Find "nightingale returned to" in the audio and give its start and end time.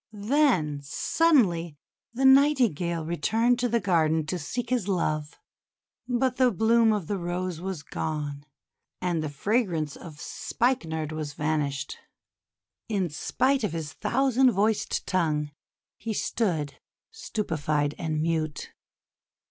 2.25-3.69